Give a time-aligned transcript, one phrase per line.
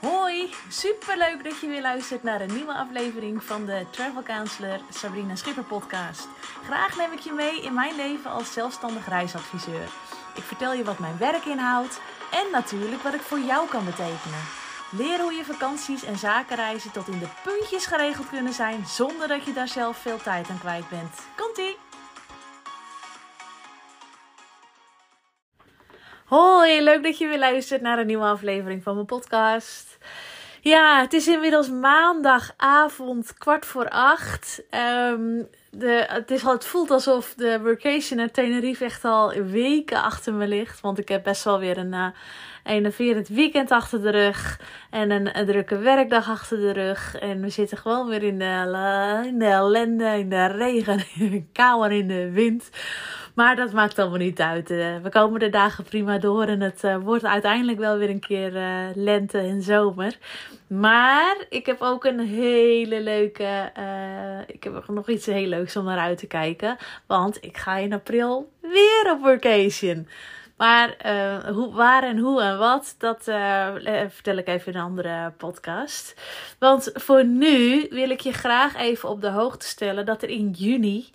[0.00, 5.36] Hoi, superleuk dat je weer luistert naar een nieuwe aflevering van de Travel Counselor Sabrina
[5.36, 6.28] Schipper podcast.
[6.64, 9.88] Graag neem ik je mee in mijn leven als zelfstandig reisadviseur.
[10.34, 12.00] Ik vertel je wat mijn werk inhoudt
[12.30, 14.42] en natuurlijk wat ik voor jou kan betekenen.
[14.90, 19.44] Leer hoe je vakanties en zakenreizen tot in de puntjes geregeld kunnen zijn zonder dat
[19.44, 21.14] je daar zelf veel tijd aan kwijt bent.
[21.36, 21.76] Komt-ie!
[26.28, 29.98] Hoi, leuk dat je weer luistert naar een nieuwe aflevering van mijn podcast.
[30.60, 34.62] Ja, het is inmiddels maandagavond, kwart voor acht.
[35.10, 40.34] Um, de, het, is het voelt alsof de vacation naar Tenerife echt al weken achter
[40.34, 40.80] me ligt.
[40.80, 42.06] Want ik heb best wel weer een uh,
[42.64, 44.60] enerverend weekend achter de rug.
[44.90, 47.18] En een, een, drukke werkdag achter de rug.
[47.18, 51.44] En we zitten gewoon weer in de, in de ellende, in de regen, in de
[51.52, 52.70] kou en in de wind.
[53.38, 54.70] Maar dat maakt allemaal niet uit.
[54.70, 58.20] Uh, we komen de dagen prima door en het uh, wordt uiteindelijk wel weer een
[58.20, 60.18] keer uh, lente en zomer.
[60.66, 63.72] Maar ik heb ook een hele leuke.
[64.46, 66.76] ik heb nog iets heel leuks om naar uit te kijken.
[67.06, 70.08] Want ik ga in april weer op vacation.
[70.56, 70.96] Maar
[71.52, 73.24] hoe, waar en hoe en wat, dat
[74.08, 76.14] vertel ik even in een andere podcast.
[76.58, 80.50] Want voor nu wil ik je graag even op de hoogte stellen dat er in
[80.50, 81.06] juni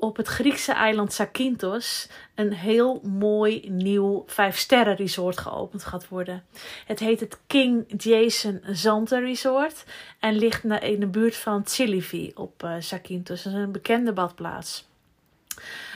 [0.00, 6.44] op het Griekse eiland Zakynthos een heel mooi nieuw 5-sterren resort geopend gaat worden.
[6.86, 9.84] Het heet het King Jason Zante Resort
[10.20, 13.42] en ligt in de buurt van Tsilivi op uh, Zakynthos.
[13.42, 14.88] Dat is een bekende badplaats.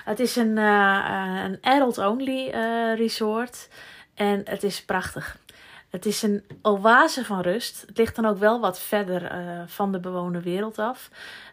[0.05, 2.51] Het is een, uh, een adult-only
[2.97, 3.69] resort
[4.15, 5.39] en het is prachtig.
[5.95, 7.85] Het is een oase van rust.
[7.87, 11.11] Het ligt dan ook wel wat verder uh, van de bewoonde wereld af.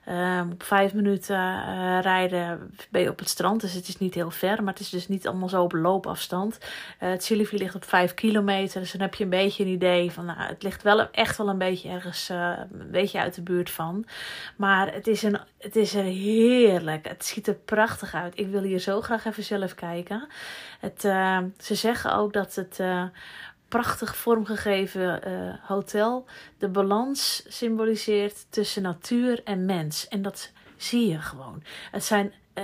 [0.10, 4.14] Um, op vijf minuten uh, rijden ben je op het strand, dus het is niet
[4.14, 6.58] heel ver, maar het is dus niet allemaal zo op loopafstand.
[6.60, 10.12] Uh, het Silivri ligt op vijf kilometer, dus dan heb je een beetje een idee
[10.12, 13.70] van, nou, het ligt wel echt wel een beetje ergens, een beetje uit de buurt
[13.70, 14.06] van.
[14.56, 17.08] Maar het is, een, het is er heerlijk.
[17.08, 18.40] Het ziet er prachtig uit.
[18.40, 20.28] Ik wil hier zo graag even zelf kijken.
[20.80, 21.02] Het,
[21.58, 22.80] ze zeggen ook dat het
[23.72, 26.26] prachtig vormgegeven uh, hotel
[26.58, 30.08] de balans symboliseert tussen natuur en mens.
[30.08, 31.64] En dat zie je gewoon.
[31.92, 32.64] Het zijn uh,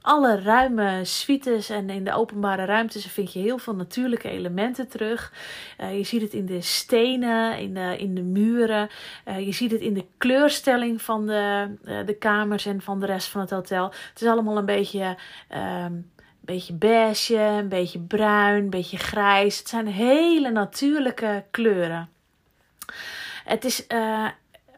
[0.00, 5.32] alle ruime suites en in de openbare ruimtes vind je heel veel natuurlijke elementen terug.
[5.80, 8.88] Uh, je ziet het in de stenen, in de, in de muren.
[9.38, 11.74] je ziet het in de kleurstelling van de,
[12.06, 13.84] de kamers en van de rest van het hotel.
[13.84, 15.16] Het is allemaal een beetje
[15.48, 15.92] ehm,
[16.54, 19.58] beetje beige, een beetje bruin, een beetje grijs.
[19.58, 22.08] Het zijn hele natuurlijke kleuren.
[23.44, 24.26] Het is uh,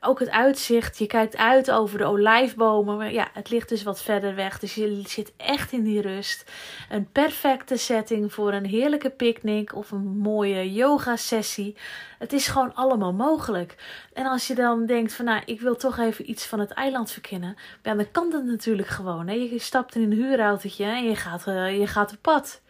[0.00, 0.98] ook het uitzicht.
[0.98, 2.96] Je kijkt uit over de olijfbomen.
[2.96, 4.58] Maar ja, het ligt dus wat verder weg.
[4.58, 6.50] Dus je zit echt in die rust.
[6.90, 11.76] Een perfecte setting voor een heerlijke picknick of een mooie yoga sessie.
[12.18, 13.74] Het is gewoon allemaal mogelijk.
[14.12, 17.10] En als je dan denkt van nou, ik wil toch even iets van het eiland
[17.10, 17.56] verkennen.
[17.82, 19.28] Dan kan dat natuurlijk gewoon.
[19.28, 19.34] Hè?
[19.34, 22.60] Je stapt in een huurautootje en je gaat, uh, je gaat op pad.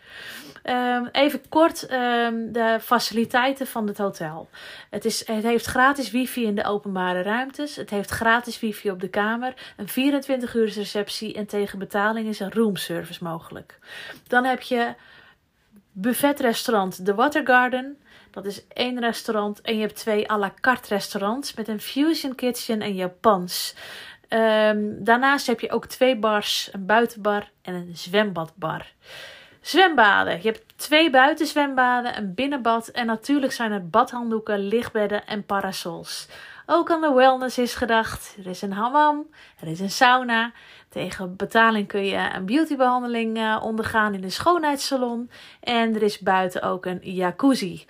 [0.65, 4.49] Um, even kort um, de faciliteiten van het hotel.
[4.91, 7.77] Het, is, het heeft gratis wifi in de openbare ruimtes.
[7.77, 9.55] Het heeft gratis wifi op de kamer.
[9.77, 13.79] Een 24 uur receptie en tegen betaling is een roomservice mogelijk.
[14.27, 14.95] Dan heb je
[15.93, 17.99] buffetrestaurant The Water Garden.
[18.31, 19.61] Dat is één restaurant.
[19.61, 23.75] En je hebt twee à la carte restaurants met een fusion kitchen en Japans.
[24.29, 28.93] Um, daarnaast heb je ook twee bars, een buitenbar en een zwembadbar.
[29.61, 30.37] Zwembaden.
[30.37, 36.29] Je hebt twee buitenzwembaden, een binnenbad en natuurlijk zijn er badhanddoeken, lichtbedden en parasols.
[36.67, 38.37] Ook aan de wellness is gedacht.
[38.39, 39.27] Er is een hammam,
[39.61, 40.53] er is een sauna.
[40.89, 45.31] Tegen betaling kun je een beautybehandeling uh, ondergaan in een schoonheidssalon.
[45.61, 47.87] En er is buiten ook een jacuzzi.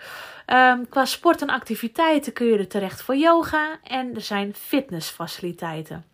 [0.47, 6.09] Um, qua sport en activiteiten kun je er terecht voor yoga en er zijn fitnessfaciliteiten.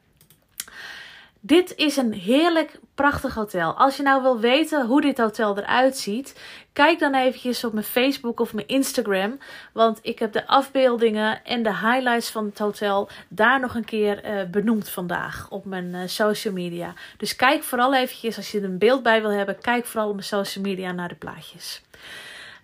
[1.47, 3.75] Dit is een heerlijk, prachtig hotel.
[3.75, 6.41] Als je nou wil weten hoe dit hotel eruit ziet,
[6.73, 9.39] kijk dan eventjes op mijn Facebook of mijn Instagram.
[9.73, 14.25] Want ik heb de afbeeldingen en de highlights van het hotel daar nog een keer
[14.25, 16.93] uh, benoemd vandaag op mijn uh, social media.
[17.17, 20.15] Dus kijk vooral eventjes, als je er een beeld bij wil hebben, kijk vooral op
[20.15, 21.82] mijn social media naar de plaatjes.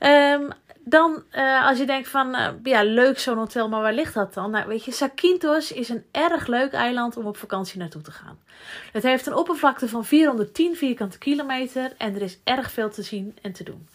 [0.01, 0.49] Um,
[0.85, 4.35] dan, uh, als je denkt van, uh, ja, leuk zo'n hotel, maar waar ligt dat
[4.35, 4.51] dan?
[4.51, 8.39] Nou, weet je, Zakynthos is een erg leuk eiland om op vakantie naartoe te gaan.
[8.93, 13.37] Het heeft een oppervlakte van 410 vierkante kilometer en er is erg veel te zien
[13.43, 13.89] en te doen.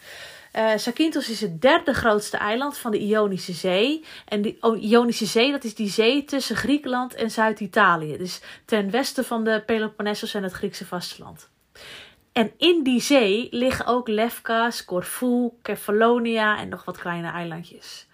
[0.55, 4.05] Uh, Zakynthos is het derde grootste eiland van de Ionische Zee.
[4.25, 8.17] En de Ionische Zee, dat is die zee tussen Griekenland en Zuid-Italië.
[8.17, 11.49] Dus ten westen van de Peloponnesos en het Griekse vasteland.
[12.37, 18.07] En in die zee liggen ook Lefkas, Corfu, Kefalonia en nog wat kleine eilandjes.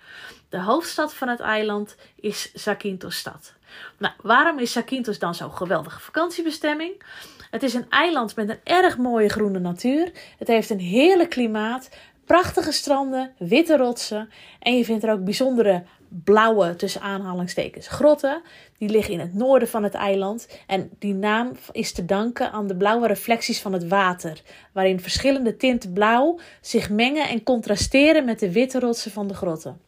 [0.50, 3.54] De hoofdstad van het eiland is Zakynthos-stad.
[3.98, 7.04] Nou, waarom is Zakynthos dan zo'n geweldige vakantiebestemming?
[7.52, 10.12] Het is een eiland met een erg mooie groene natuur.
[10.38, 11.90] Het heeft een heerlijk klimaat,
[12.26, 14.30] prachtige stranden, witte rotsen.
[14.60, 15.84] En je vindt er ook bijzondere
[16.24, 18.42] blauwe, tussen aanhalingstekens, grotten.
[18.78, 20.48] Die liggen in het noorden van het eiland.
[20.68, 24.42] En die naam is te danken aan de blauwe reflecties van het water.
[24.72, 29.82] Waarin verschillende tinten blauw zich mengen en contrasteren met de witte rotsen van de grotten.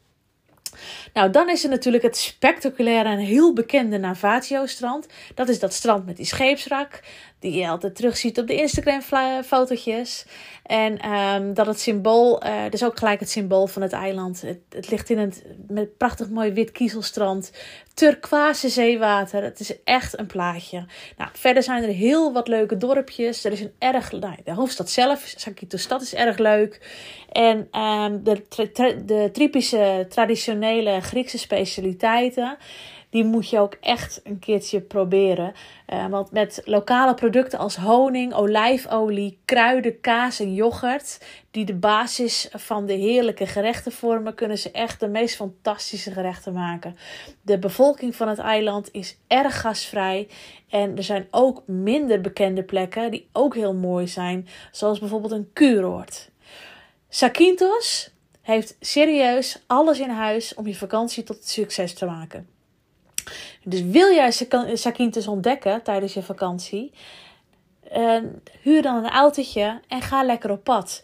[1.14, 5.08] Nou, dan is er natuurlijk het spectaculaire en heel bekende Navatio-strand.
[5.36, 7.00] Dat is dat strand met die scheepsrak,
[7.52, 10.26] die je altijd terugziet op de Instagram-fotootjes.
[10.64, 14.42] En um, dat het symbool, uh, dus ook gelijk het symbool van het eiland.
[14.42, 17.52] Het, het ligt in het met prachtig mooi wit kiezelstrand,
[17.94, 19.44] turquoise zeewater.
[19.44, 20.86] Het is echt een plaatje.
[21.18, 23.44] Nou, verder zijn er heel wat leuke dorpjes.
[23.44, 26.82] Er is een erg, nou, de hoofdstad zelf, Sakito stad is erg leuk.
[27.32, 28.42] En um, de,
[29.06, 32.58] de typische traditionele Griekse specialiteiten
[33.16, 35.54] die moet je ook echt een keertje proberen.
[35.94, 42.50] Uh, want met lokale producten als honing, olijfolie, kruiden, kaas en yoghurt, die de basis
[42.52, 46.98] van de heerlijke gerechten vormen, kunnen ze echt de meest fantastische gerechten maken.
[47.42, 50.28] De bevolking van het eiland is erg gasvrij
[50.70, 55.50] en er zijn ook minder bekende plekken die ook heel mooi zijn, zoals bijvoorbeeld een
[55.54, 56.30] kuuroord.
[57.10, 58.10] Sakintos
[58.42, 62.55] heeft serieus alles in huis om je vakantie tot succes te maken.
[63.68, 64.32] Dus wil jij
[64.74, 66.92] Sakintes ontdekken tijdens je vakantie?
[67.98, 68.18] Uh,
[68.62, 71.04] huur dan een autootje en ga lekker op pad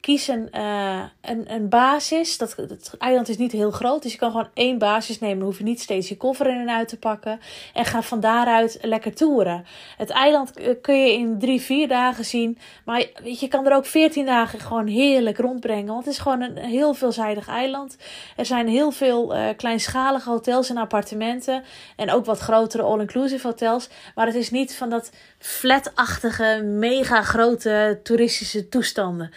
[0.00, 2.38] kies een, uh, een, een basis.
[2.38, 5.38] Dat, het eiland is niet heel groot, dus je kan gewoon één basis nemen.
[5.38, 7.40] Dan hoef je niet steeds je koffer in en uit te pakken.
[7.74, 9.64] En ga van daaruit lekker toeren.
[9.96, 12.58] Het eiland eh, kun je in drie, vier dagen zien.
[12.84, 15.92] Maar je, kan er ook veertien dagen gewoon heerlijk rondbrengen.
[15.92, 17.96] Want het is gewoon een heel veelzijdig eiland.
[18.36, 21.62] Er zijn heel veel uh, kleinschalige hotels en appartementen.
[21.96, 23.88] En ook wat grotere all-inclusive hotels.
[24.14, 29.30] Maar het is niet van dat flatachtige, mega grote toeristische toestanden.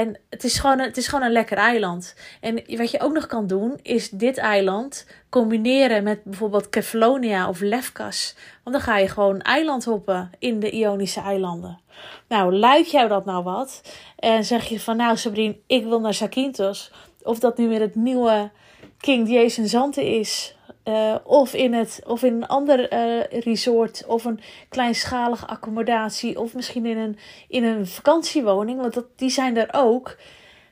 [0.00, 2.14] En het is, gewoon een, het is gewoon een lekker eiland.
[2.40, 7.60] En wat je ook nog kan doen, is dit eiland combineren met bijvoorbeeld Kefalonia of
[7.60, 8.34] Lefkas.
[8.64, 11.80] Want dan ga je gewoon eiland hoppen in de Ionische eilanden.
[12.28, 13.82] Nou, lijkt jou dat nou wat?
[14.16, 16.92] En zeg je van, nou Sabrine, ik wil naar Zakynthos.
[17.22, 18.50] Of dat nu weer het nieuwe
[18.98, 20.56] King Jason Zante is.
[20.84, 26.54] Uh, of, in het, of in een ander uh, resort of een kleinschalige accommodatie of
[26.54, 27.18] misschien in een,
[27.48, 30.16] in een vakantiewoning, want dat, die zijn er ook.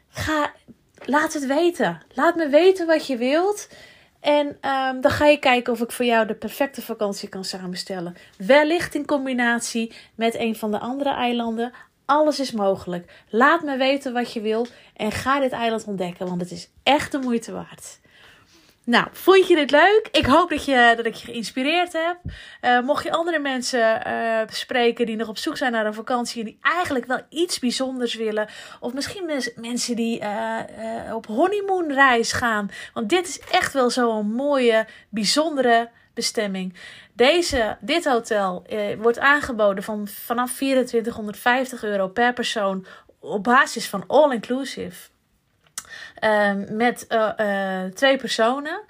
[0.09, 0.53] Ga,
[1.05, 2.03] laat het weten.
[2.15, 3.69] Laat me weten wat je wilt.
[4.21, 8.17] En um, dan ga je kijken of ik voor jou de perfecte vakantie kan samenstellen.
[8.37, 11.73] Wellicht in combinatie met een van de andere eilanden.
[12.05, 13.11] Alles is mogelijk.
[13.29, 14.67] Laat me weten wat je wil
[14.97, 17.99] en ga dit eiland ontdekken, want het is echt de moeite waard.
[18.89, 20.09] Nou, vond je dit leuk?
[20.13, 22.17] Ik hoop dat, je, dat ik je geïnspireerd heb.
[22.63, 26.41] Uh, mocht je andere mensen uh, spreken die nog op zoek zijn naar een vakantie
[26.41, 28.49] en die eigenlijk wel iets bijzonders willen,
[28.81, 34.33] of misschien mens, mensen die uh, op honeymoonreis gaan, want dit is echt wel zo'n
[34.33, 36.75] mooie, bijzondere bestemming.
[37.13, 38.67] Deze, dit hotel
[38.99, 42.87] wordt aangeboden van vanaf 2450 euro per persoon
[43.21, 45.09] op basis van all-inclusive.
[46.25, 48.81] Um, met uh, uh, twee personen.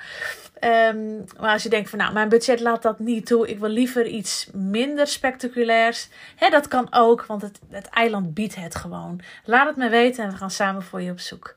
[0.61, 3.49] Um, maar als je denkt van nou, mijn budget laat dat niet toe.
[3.49, 6.09] Ik wil liever iets minder spectaculairs.
[6.37, 9.21] Hè, dat kan ook, want het, het eiland biedt het gewoon.
[9.45, 11.57] Laat het me weten en we gaan samen voor je op zoek.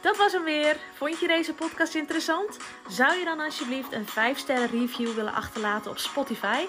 [0.00, 0.76] Dat was hem weer.
[0.94, 2.58] Vond je deze podcast interessant?
[2.88, 6.64] Zou je dan alsjeblieft een 5 sterren review willen achterlaten op Spotify?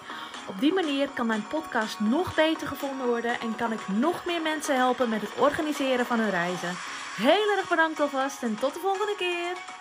[0.52, 4.42] Op die manier kan mijn podcast nog beter gevonden worden en kan ik nog meer
[4.42, 6.76] mensen helpen met het organiseren van hun reizen.
[7.16, 9.81] Heel erg bedankt alvast en tot de volgende keer.